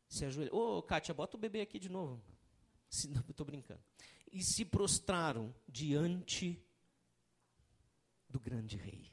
[0.08, 0.58] Se ajoelharam.
[0.58, 2.22] Ô, oh, Kátia, bota o bebê aqui de novo.
[2.90, 3.80] Se, não, estou brincando.
[4.30, 6.62] E se prostraram diante
[8.28, 9.10] do grande rei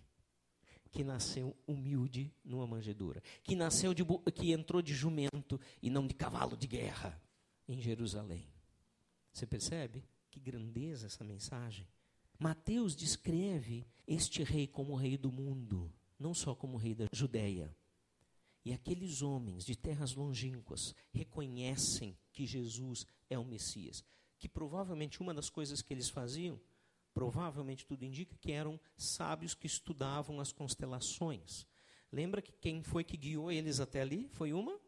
[0.92, 4.04] que nasceu humilde numa manjedoura, que nasceu de
[4.36, 7.20] que entrou de jumento e não de cavalo de guerra
[7.68, 8.48] em Jerusalém.
[9.32, 11.88] Você percebe que grandeza essa mensagem?
[12.40, 17.06] Mateus descreve este rei como o rei do mundo, não só como o rei da
[17.12, 17.76] Judéia.
[18.66, 24.04] E aqueles homens de terras longínquas reconhecem que Jesus é o Messias,
[24.40, 26.60] que provavelmente uma das coisas que eles faziam,
[27.14, 31.68] provavelmente tudo indica que eram sábios que estudavam as constelações.
[32.12, 34.28] Lembra que quem foi que guiou eles até ali?
[34.30, 34.80] Foi uma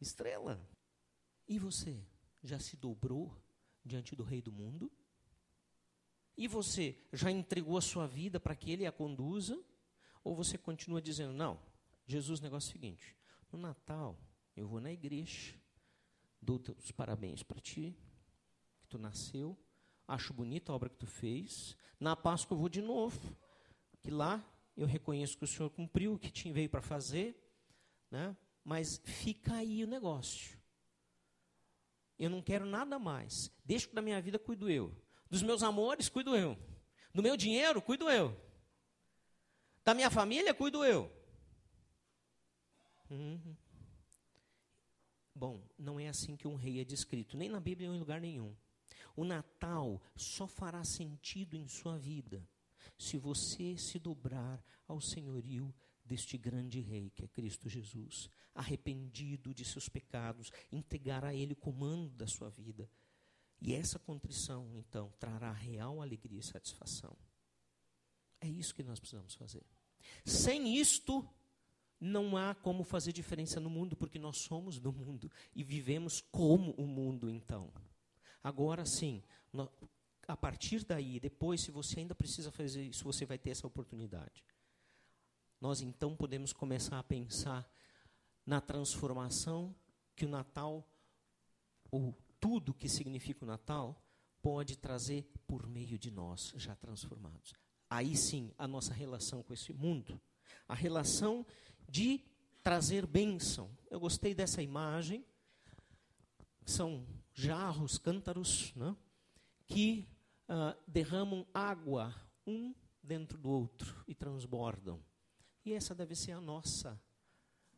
[0.00, 0.60] estrela.
[1.46, 2.02] E você
[2.42, 3.36] já se dobrou
[3.84, 4.90] diante do Rei do mundo?
[6.36, 9.62] E você já entregou a sua vida para que ele a conduza?
[10.22, 11.60] Ou você continua dizendo, não,
[12.06, 13.16] Jesus, negócio é o seguinte:
[13.52, 14.18] no Natal
[14.56, 15.54] eu vou na igreja,
[16.40, 17.96] dou os parabéns para ti,
[18.80, 19.56] que tu nasceu,
[20.06, 21.76] acho bonita a obra que tu fez.
[21.98, 23.36] Na Páscoa eu vou de novo,
[24.00, 24.44] que lá
[24.76, 27.40] eu reconheço que o Senhor cumpriu o que tinha veio para fazer,
[28.10, 28.36] né?
[28.64, 30.58] mas fica aí o negócio.
[32.18, 33.52] Eu não quero nada mais.
[33.64, 34.96] Deixa que da minha vida cuido eu.
[35.34, 36.56] Dos meus amores, cuido eu.
[37.12, 38.40] Do meu dinheiro, cuido eu.
[39.84, 41.10] Da minha família, cuido eu.
[43.10, 43.56] Uhum.
[45.34, 48.20] Bom, não é assim que um rei é descrito, nem na Bíblia nem em lugar
[48.20, 48.54] nenhum.
[49.16, 52.48] O Natal só fará sentido em sua vida
[52.96, 59.64] se você se dobrar ao senhorio deste grande rei que é Cristo Jesus, arrependido de
[59.64, 62.88] seus pecados, entregar a Ele o comando da sua vida.
[63.64, 67.16] E essa contrição, então, trará real alegria e satisfação.
[68.38, 69.64] É isso que nós precisamos fazer.
[70.22, 71.26] Sem isto,
[71.98, 76.72] não há como fazer diferença no mundo, porque nós somos do mundo e vivemos como
[76.72, 77.72] o mundo, então.
[78.42, 79.22] Agora sim,
[80.28, 84.44] a partir daí, depois, se você ainda precisa fazer isso, você vai ter essa oportunidade.
[85.58, 87.66] Nós então podemos começar a pensar
[88.44, 89.74] na transformação
[90.14, 90.86] que o Natal,
[91.90, 93.98] ou tudo que significa o Natal,
[94.42, 97.54] pode trazer por meio de nós, já transformados.
[97.88, 100.20] Aí sim, a nossa relação com esse mundo,
[100.68, 101.46] a relação
[101.88, 102.22] de
[102.62, 103.74] trazer bênção.
[103.90, 105.24] Eu gostei dessa imagem.
[106.66, 108.94] São jarros, cântaros, né,
[109.66, 110.06] que
[110.46, 112.14] uh, derramam água
[112.46, 115.02] um dentro do outro e transbordam.
[115.64, 117.02] E essa deve ser a nossa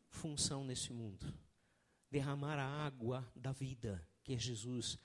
[0.09, 1.33] função nesse mundo:
[2.11, 4.99] derramar a água da vida, que é Jesus,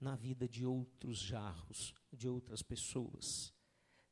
[0.00, 3.54] na vida de outros jarros, de outras pessoas.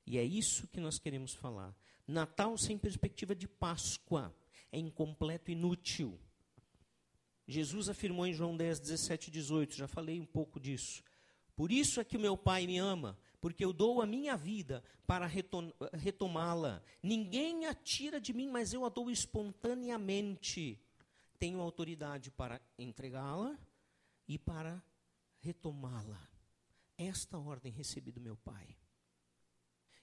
[0.07, 1.77] E é isso que nós queremos falar.
[2.07, 4.33] Natal sem perspectiva de Páscoa
[4.71, 6.17] é incompleto e inútil.
[7.49, 11.03] Jesus afirmou em João 10, 17 e 18, já falei um pouco disso.
[11.57, 14.81] Por isso é que o meu Pai me ama, porque eu dou a minha vida
[15.09, 15.27] para
[15.93, 16.81] retomá-la.
[17.03, 20.81] Ninguém a tira de mim, mas eu a dou espontaneamente.
[21.37, 23.59] Tenho autoridade para entregá-la
[24.27, 24.83] e para
[25.41, 26.29] retomá-la.
[26.99, 28.77] Esta ordem recebi do meu Pai.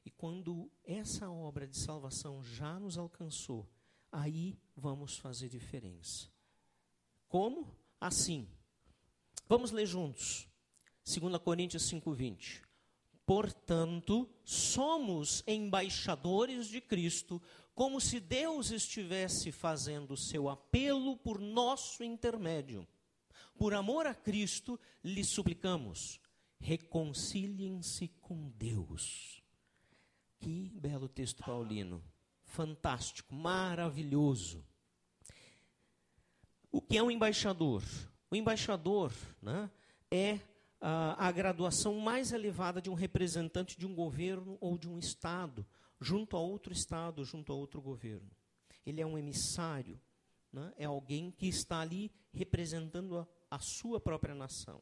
[0.05, 3.67] E quando essa obra de salvação já nos alcançou,
[4.12, 6.27] aí vamos fazer diferença.
[7.27, 7.75] Como?
[7.99, 8.47] Assim.
[9.47, 10.47] Vamos ler juntos.
[11.05, 12.62] 2 Coríntios 5:20.
[13.25, 17.41] Portanto, somos embaixadores de Cristo,
[17.73, 22.86] como se Deus estivesse fazendo seu apelo por nosso intermédio.
[23.57, 26.19] Por amor a Cristo, lhe suplicamos:
[26.59, 29.43] reconciliem-se com Deus.
[30.39, 32.03] Que belo texto paulino.
[32.43, 34.65] Fantástico, maravilhoso.
[36.71, 37.83] O que é um embaixador?
[38.29, 39.69] O embaixador né,
[40.11, 40.39] é
[40.81, 45.65] a, a graduação mais elevada de um representante de um governo ou de um Estado,
[46.01, 48.29] junto a outro Estado, junto a outro governo.
[48.85, 50.01] Ele é um emissário,
[50.51, 54.81] né, é alguém que está ali representando a, a sua própria nação.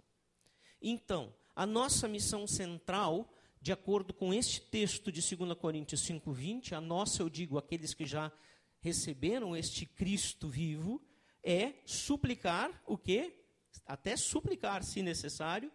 [0.82, 3.32] Então, a nossa missão central
[3.62, 8.06] de acordo com este texto de 2 Coríntios 5:20, a nossa, eu digo, aqueles que
[8.06, 8.32] já
[8.80, 11.00] receberam este Cristo vivo,
[11.44, 13.38] é suplicar o quê?
[13.86, 15.72] Até suplicar, se necessário,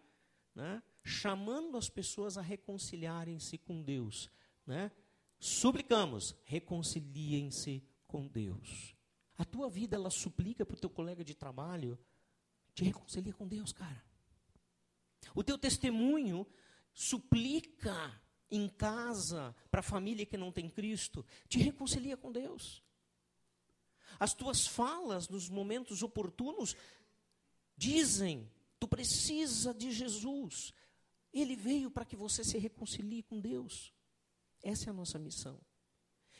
[0.54, 0.82] né?
[1.04, 4.28] chamando as pessoas a reconciliarem-se com Deus.
[4.66, 4.90] Né?
[5.38, 8.96] Suplicamos, reconciliem-se com Deus.
[9.38, 11.96] A tua vida, ela suplica para o teu colega de trabalho,
[12.76, 14.04] te reconcilia com Deus, cara.
[15.34, 16.46] O teu testemunho
[16.92, 22.84] suplica em casa para a família que não tem Cristo, te reconcilia com Deus.
[24.20, 26.76] As tuas falas nos momentos oportunos
[27.78, 30.74] dizem: tu precisa de Jesus.
[31.32, 33.90] Ele veio para que você se reconcilie com Deus.
[34.62, 35.58] Essa é a nossa missão.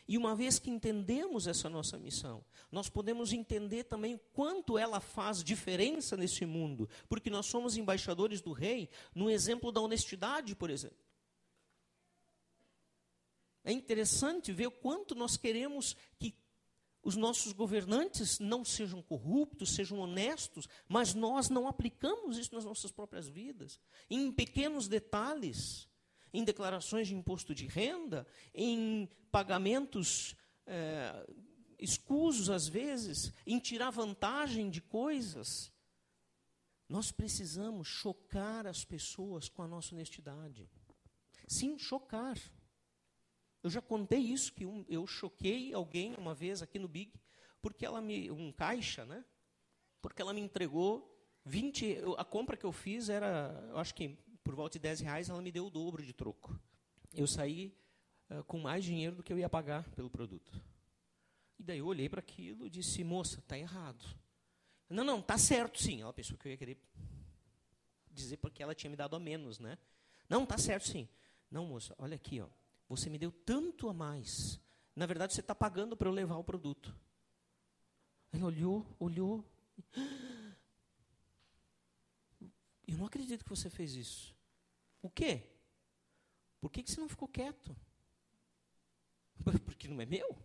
[0.09, 5.43] E uma vez que entendemos essa nossa missão, nós podemos entender também quanto ela faz
[5.43, 11.05] diferença nesse mundo, porque nós somos embaixadores do rei no exemplo da honestidade, por exemplo.
[13.65, 16.33] É interessante ver o quanto nós queremos que
[17.03, 22.93] os nossos governantes não sejam corruptos, sejam honestos, mas nós não aplicamos isso nas nossas
[22.93, 25.89] próprias vidas, em pequenos detalhes
[26.37, 31.27] em declarações de imposto de renda, em pagamentos é,
[31.79, 35.73] escusos às vezes, em tirar vantagem de coisas.
[36.89, 40.69] Nós precisamos chocar as pessoas com a nossa honestidade.
[41.49, 42.39] Sim, chocar.
[43.63, 47.13] Eu já contei isso, que um, eu choquei alguém uma vez aqui no Big,
[47.63, 48.31] porque ela me.
[48.31, 49.25] um caixa, né?
[50.03, 51.13] Porque ela me entregou
[51.47, 51.99] 20.
[52.19, 55.43] A compra que eu fiz era, eu acho que por volta de 10 reais, ela
[55.43, 56.57] me deu o dobro de troco.
[57.13, 57.77] Eu saí
[58.31, 60.53] uh, com mais dinheiro do que eu ia pagar pelo produto.
[61.59, 64.05] E daí eu olhei para aquilo e disse, moça, está errado.
[64.89, 66.01] Não, não, está certo sim.
[66.01, 66.79] Ela pensou que eu ia querer
[68.13, 69.77] dizer porque ela tinha me dado a menos, né?
[70.29, 71.09] Não, está certo sim.
[71.51, 72.47] Não, moça, olha aqui, ó.
[72.89, 74.61] Você me deu tanto a mais.
[74.95, 76.97] Na verdade, você está pagando para eu levar o produto.
[78.33, 79.45] Ela olhou, olhou.
[82.89, 84.36] Eu não acredito que você fez isso.
[85.03, 85.43] O quê?
[86.61, 87.77] Por que, que você não ficou quieto?
[89.65, 90.37] Porque não é meu.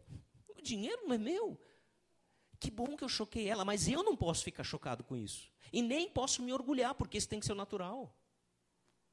[0.47, 1.59] O dinheiro não é meu.
[2.59, 5.51] Que bom que eu choquei ela, mas eu não posso ficar chocado com isso.
[5.73, 8.15] E nem posso me orgulhar, porque isso tem que ser natural.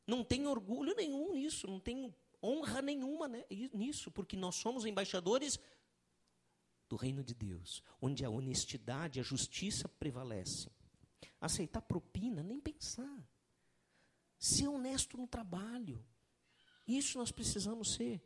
[0.07, 5.59] Não tenho orgulho nenhum nisso, não tenho honra nenhuma né, nisso, porque nós somos embaixadores
[6.89, 10.73] do reino de Deus, onde a honestidade, a justiça prevalecem.
[11.41, 13.29] Aceitar propina, nem pensar.
[14.39, 16.05] Ser honesto no trabalho.
[16.87, 18.23] Isso nós precisamos ser.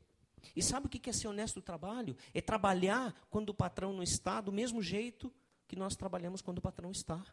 [0.54, 2.16] E sabe o que é ser honesto no trabalho?
[2.34, 5.32] É trabalhar quando o patrão não está, do mesmo jeito
[5.66, 7.24] que nós trabalhamos quando o patrão está.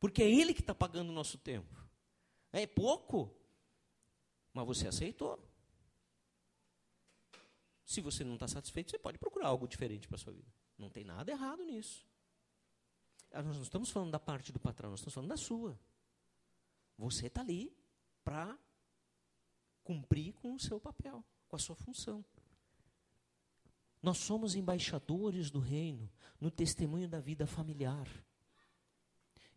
[0.00, 1.76] Porque é ele que está pagando o nosso tempo.
[2.52, 3.34] É pouco,
[4.52, 5.38] mas você aceitou.
[7.84, 10.52] Se você não está satisfeito, você pode procurar algo diferente para a sua vida.
[10.76, 12.06] Não tem nada errado nisso.
[13.30, 15.78] Ah, nós não estamos falando da parte do patrão, nós estamos falando da sua.
[17.02, 17.76] Você está ali
[18.22, 18.56] para
[19.82, 22.24] cumprir com o seu papel, com a sua função.
[24.00, 26.08] Nós somos embaixadores do reino
[26.40, 28.08] no testemunho da vida familiar.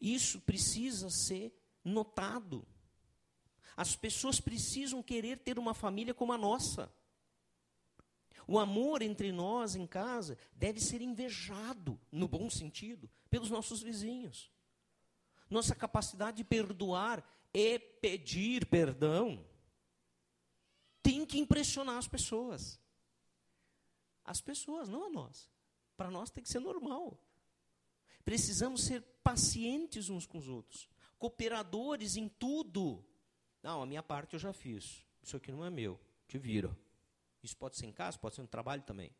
[0.01, 2.67] Isso precisa ser notado.
[3.77, 6.91] As pessoas precisam querer ter uma família como a nossa.
[8.47, 14.51] O amor entre nós em casa deve ser invejado, no bom sentido, pelos nossos vizinhos.
[15.47, 17.23] Nossa capacidade de perdoar
[17.57, 19.41] e pedir perdão
[21.01, 22.77] tem que impressionar as pessoas.
[24.25, 25.49] As pessoas, não a nós.
[25.95, 27.17] Para nós tem que ser normal.
[28.25, 33.05] Precisamos ser pacientes uns com os outros, cooperadores em tudo.
[33.63, 35.05] Não, a minha parte eu já fiz.
[35.23, 35.97] Isso aqui não é meu.
[36.27, 36.77] Te vira.
[37.41, 39.15] Isso pode ser em casa, pode ser no trabalho também.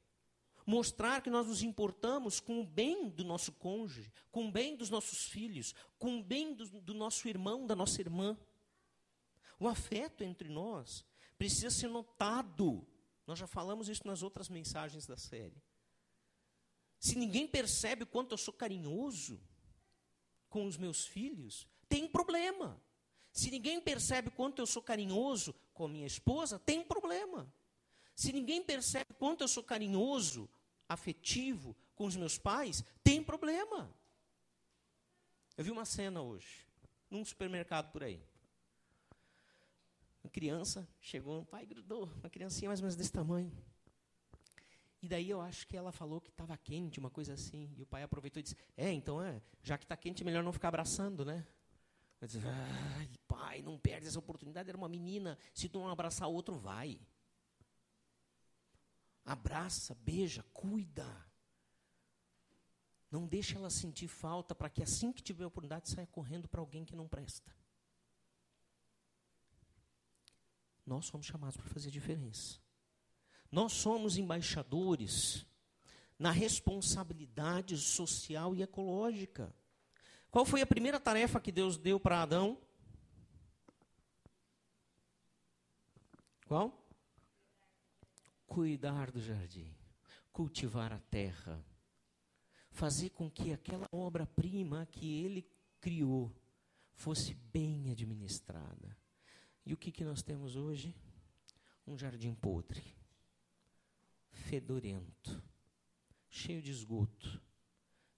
[0.66, 4.90] Mostrar que nós nos importamos com o bem do nosso cônjuge, com o bem dos
[4.90, 8.38] nossos filhos, com o bem do, do nosso irmão, da nossa irmã.
[9.60, 11.06] O afeto entre nós
[11.38, 12.86] precisa ser notado.
[13.28, 15.62] Nós já falamos isso nas outras mensagens da série.
[17.00, 19.40] Se ninguém percebe o quanto eu sou carinhoso
[20.50, 22.82] com os meus filhos, tem problema.
[23.32, 27.54] Se ninguém percebe o quanto eu sou carinhoso com a minha esposa, tem problema.
[28.16, 30.50] Se ninguém percebe quanto eu sou carinhoso,
[30.88, 33.94] afetivo com os meus pais, tem problema.
[35.58, 36.68] Eu vi uma cena hoje,
[37.10, 38.22] num supermercado por aí.
[40.24, 43.52] Uma criança chegou, o pai grudou, uma criancinha mais ou menos desse tamanho.
[45.06, 47.72] E daí eu acho que ela falou que estava quente, uma coisa assim.
[47.78, 50.52] E o pai aproveitou e disse: É, então é, já que está quente, melhor não
[50.52, 51.46] ficar abraçando, né?
[52.20, 52.40] Eu disse:
[52.98, 54.68] Ai, pai, não perde essa oportunidade.
[54.68, 57.00] Era uma menina, se tu não abraçar outro, vai.
[59.26, 61.26] Abraça, beija, cuida.
[63.10, 66.86] Não deixa ela sentir falta para que assim que tiver oportunidade saia correndo para alguém
[66.86, 67.52] que não presta.
[70.86, 72.60] Nós somos chamados para fazer diferença.
[73.52, 75.46] Nós somos embaixadores
[76.20, 79.54] na responsabilidade social e ecológica.
[80.30, 82.62] Qual foi a primeira tarefa que Deus deu para Adão?
[86.46, 86.85] Qual?
[88.56, 89.76] Cuidar do jardim,
[90.32, 91.62] cultivar a terra,
[92.72, 95.46] fazer com que aquela obra-prima que ele
[95.82, 96.34] criou
[96.94, 98.98] fosse bem administrada.
[99.66, 100.96] E o que, que nós temos hoje?
[101.86, 102.82] Um jardim podre,
[104.32, 105.44] fedorento,
[106.30, 107.42] cheio de esgoto,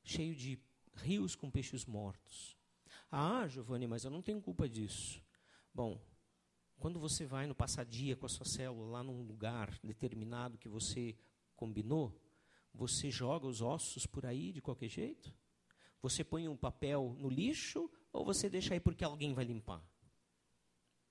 [0.03, 0.59] cheio de
[0.97, 2.55] rios com peixes mortos.
[3.11, 5.19] Ah, Giovanni, mas eu não tenho culpa disso.
[5.73, 5.99] Bom,
[6.79, 11.15] quando você vai no passadia com a sua célula lá num lugar determinado que você
[11.55, 12.15] combinou,
[12.73, 15.33] você joga os ossos por aí de qualquer jeito?
[16.01, 19.83] Você põe um papel no lixo ou você deixa aí porque alguém vai limpar?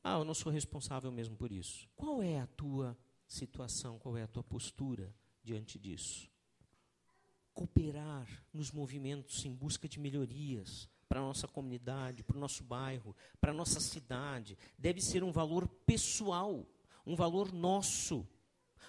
[0.03, 1.89] Ah, eu não sou responsável mesmo por isso.
[1.97, 6.31] Qual é a tua situação, qual é a tua postura diante disso?
[7.53, 13.15] Cooperar nos movimentos em busca de melhorias, para a nossa comunidade, para o nosso bairro,
[13.41, 14.59] para a nossa cidade.
[14.79, 16.67] Deve ser um valor pessoal,
[17.07, 18.27] um valor nosso.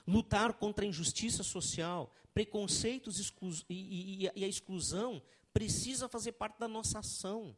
[0.05, 3.33] Lutar contra a injustiça social, preconceitos
[3.69, 5.21] e, e, e a exclusão
[5.53, 7.55] precisa fazer parte da nossa ação.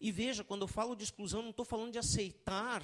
[0.00, 2.82] E veja, quando eu falo de exclusão, não estou falando de aceitar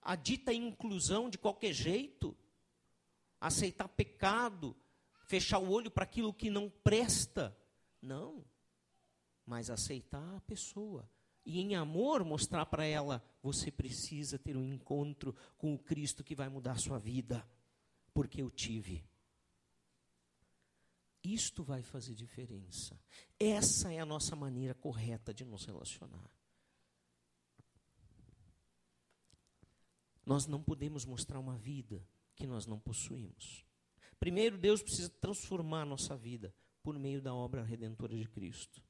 [0.00, 2.34] a dita inclusão de qualquer jeito,
[3.40, 4.74] aceitar pecado,
[5.26, 7.56] fechar o olho para aquilo que não presta.
[8.00, 8.44] Não
[9.46, 11.08] mas aceitar a pessoa.
[11.44, 16.34] E em amor mostrar para ela: você precisa ter um encontro com o Cristo que
[16.34, 17.48] vai mudar a sua vida,
[18.12, 19.04] porque eu tive.
[21.22, 23.00] Isto vai fazer diferença.
[23.38, 26.30] Essa é a nossa maneira correta de nos relacionar.
[30.24, 33.64] Nós não podemos mostrar uma vida que nós não possuímos.
[34.18, 38.85] Primeiro, Deus precisa transformar a nossa vida por meio da obra redentora de Cristo.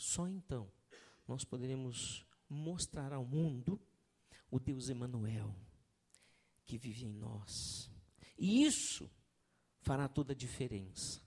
[0.00, 0.72] Só então
[1.28, 3.78] nós poderemos mostrar ao mundo
[4.50, 5.54] o Deus Emanuel
[6.64, 7.90] que vive em nós.
[8.38, 9.10] E isso
[9.82, 11.22] fará toda a diferença.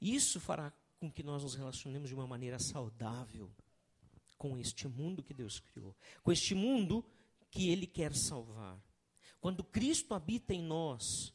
[0.00, 3.54] Isso fará com que nós nos relacionemos de uma maneira saudável
[4.38, 7.04] com este mundo que Deus criou, com este mundo
[7.50, 8.82] que Ele quer salvar.
[9.38, 11.34] Quando Cristo habita em nós,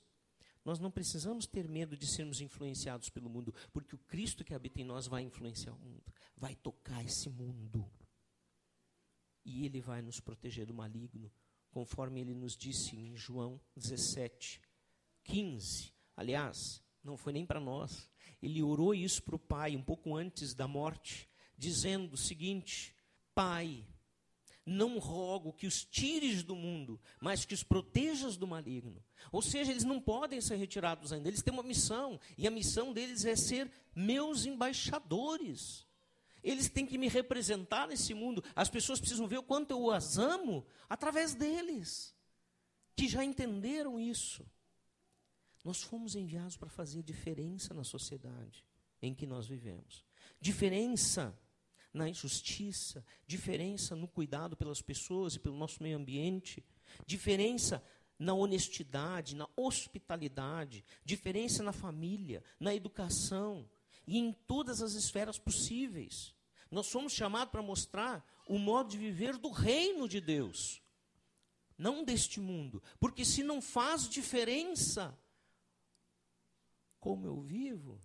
[0.64, 4.82] nós não precisamos ter medo de sermos influenciados pelo mundo, porque o Cristo que habita
[4.82, 6.04] em nós vai influenciar o mundo,
[6.38, 7.86] vai tocar esse mundo.
[9.46, 11.32] E Ele vai nos proteger do maligno,
[11.70, 14.62] conforme Ele nos disse em João 17,
[15.24, 15.94] 15.
[16.16, 18.10] Aliás, não foi nem para nós.
[18.42, 22.96] Ele orou isso para o Pai um pouco antes da morte, dizendo o seguinte:
[23.36, 23.86] Pai,
[24.66, 29.04] não rogo que os tires do mundo, mas que os protejas do maligno.
[29.32, 32.94] Ou seja, eles não podem ser retirados ainda, eles têm uma missão, e a missão
[32.94, 35.86] deles é ser meus embaixadores.
[36.44, 38.44] Eles têm que me representar nesse mundo.
[38.56, 42.14] As pessoas precisam ver o quanto eu as amo através deles,
[42.96, 44.46] que já entenderam isso.
[45.64, 48.66] Nós fomos enviados para fazer diferença na sociedade
[49.02, 50.04] em que nós vivemos.
[50.40, 51.38] Diferença
[51.94, 56.64] na injustiça, diferença no cuidado pelas pessoas e pelo nosso meio ambiente,
[57.06, 57.84] diferença
[58.18, 63.70] na honestidade, na hospitalidade, diferença na família, na educação
[64.08, 66.34] e em todas as esferas possíveis.
[66.72, 70.82] Nós somos chamados para mostrar o modo de viver do reino de Deus,
[71.78, 75.18] não deste mundo, porque se não faz diferença,
[77.00, 78.02] como eu vivo,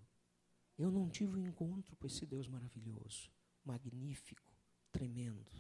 [0.77, 3.31] eu não tive um encontro com esse Deus maravilhoso,
[3.69, 4.51] magnífico,
[4.91, 5.53] tremendo.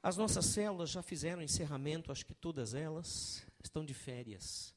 [0.00, 4.72] As nossas células já fizeram encerramento, acho que todas elas estão de férias.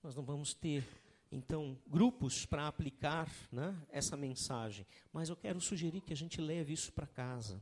[0.00, 0.86] Nós não vamos ter,
[1.32, 6.72] então, grupos para aplicar né, essa mensagem, mas eu quero sugerir que a gente leve
[6.72, 7.60] isso para casa.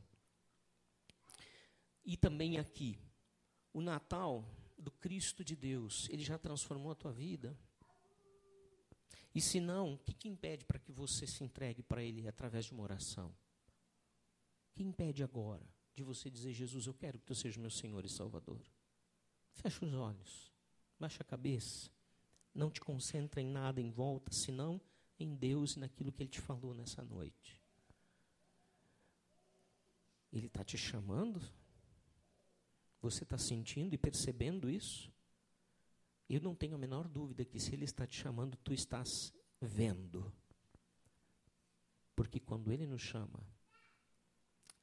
[2.05, 2.99] E também aqui,
[3.73, 4.45] o Natal
[4.77, 7.57] do Cristo de Deus, ele já transformou a tua vida?
[9.33, 12.65] E se não, o que, que impede para que você se entregue para Ele através
[12.65, 13.29] de uma oração?
[13.29, 18.03] O que impede agora de você dizer, Jesus, eu quero que tu seja meu Senhor
[18.05, 18.61] e Salvador?
[19.53, 20.51] Fecha os olhos,
[20.97, 21.91] baixa a cabeça,
[22.53, 24.81] não te concentra em nada em volta, senão
[25.19, 27.61] em Deus e naquilo que Ele te falou nessa noite.
[30.31, 31.41] Ele está te chamando?
[33.01, 35.11] Você está sentindo e percebendo isso?
[36.29, 40.31] Eu não tenho a menor dúvida que se Ele está te chamando, tu estás vendo.
[42.15, 43.43] Porque quando Ele nos chama,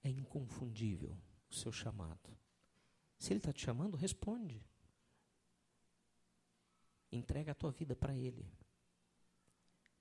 [0.03, 1.17] é inconfundível
[1.49, 2.37] o seu chamado.
[3.17, 4.67] Se Ele está te chamando, responde.
[7.13, 8.53] Entrega a tua vida para Ele.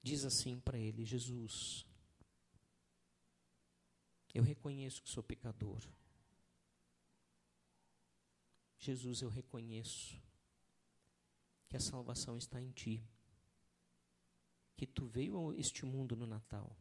[0.02, 1.86] Diz assim para Ele: Jesus,
[4.34, 5.88] eu reconheço que sou pecador.
[8.80, 10.22] Jesus, eu reconheço
[11.76, 13.04] que a salvação está em ti.
[14.78, 16.74] Que tu veio a este mundo no Natal,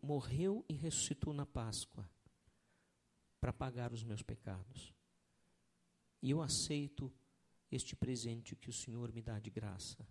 [0.00, 2.08] morreu e ressuscitou na Páscoa
[3.40, 4.94] para pagar os meus pecados.
[6.22, 7.12] E eu aceito
[7.68, 10.06] este presente que o Senhor me dá de graça.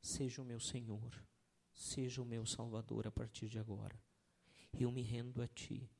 [0.00, 1.12] Seja o meu Senhor,
[1.74, 4.00] seja o meu Salvador a partir de agora.
[4.78, 5.90] Eu me rendo a Ti.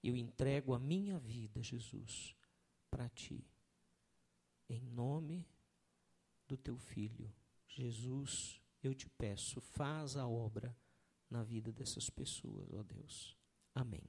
[0.00, 2.36] Eu entrego a minha vida, Jesus,
[2.88, 3.44] para Ti.
[4.68, 5.59] Em nome de
[6.50, 7.32] do teu filho.
[7.68, 10.76] Jesus, eu te peço, faz a obra
[11.30, 13.36] na vida dessas pessoas, ó Deus.
[13.74, 14.02] Amém.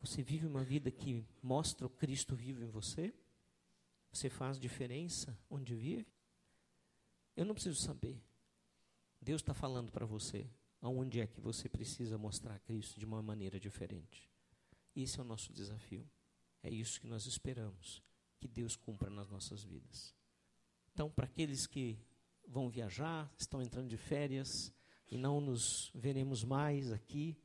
[0.00, 3.14] Você vive uma vida que mostra o Cristo vivo em você?
[4.12, 6.06] Você faz diferença onde vive?
[7.36, 8.20] Eu não preciso saber.
[9.20, 13.58] Deus está falando para você aonde é que você precisa mostrar Cristo de uma maneira
[13.58, 14.30] diferente.
[14.94, 16.08] Esse é o nosso desafio.
[16.62, 18.02] É isso que nós esperamos
[18.38, 20.14] que Deus cumpra nas nossas vidas.
[20.96, 21.98] Então, para aqueles que
[22.48, 24.72] vão viajar, estão entrando de férias
[25.10, 27.36] e não nos veremos mais aqui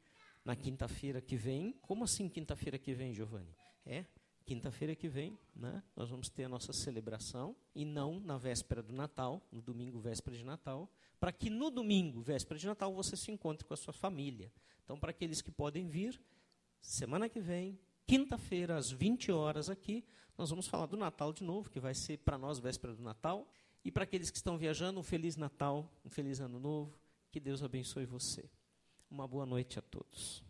[0.46, 1.74] na quinta-feira que vem.
[1.82, 3.54] Como assim quinta-feira que vem, Giovanni?
[3.86, 4.06] É,
[4.46, 8.94] quinta-feira que vem, né, nós vamos ter a nossa celebração e não na véspera do
[8.94, 10.90] Natal, no domingo véspera de Natal,
[11.20, 14.50] para que no domingo véspera de Natal você se encontre com a sua família.
[14.86, 16.24] Então, para aqueles que podem vir,
[16.80, 20.04] semana que vem, quinta-feira, às 20 horas aqui,
[20.38, 23.48] nós vamos falar do Natal de novo, que vai ser para nós véspera do Natal.
[23.84, 26.98] E para aqueles que estão viajando, um feliz Natal, um feliz Ano Novo.
[27.32, 28.50] Que Deus abençoe você.
[29.10, 30.44] Uma boa noite a todos.